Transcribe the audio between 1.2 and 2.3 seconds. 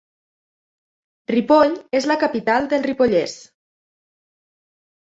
Ripoll és la